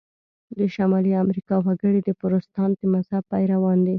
د 0.57 0.59
شمالي 0.75 1.11
امریکا 1.23 1.55
وګړي 1.61 1.99
د 2.03 2.09
پروتستانت 2.21 2.73
د 2.79 2.83
مذهب 2.95 3.23
پیروان 3.33 3.77
دي. 3.85 3.89